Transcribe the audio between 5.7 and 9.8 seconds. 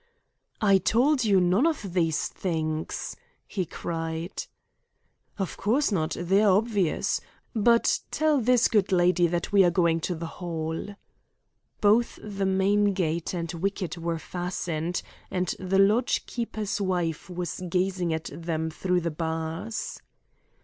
not. They are obvious. But tell this good lady that we are